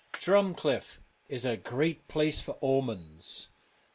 'Drumcliff' 0.13 0.97
is 1.29 1.45
a 1.45 1.55
great 1.57 2.07
place 2.07 2.41
for 2.41 2.57
omens. 2.59 3.49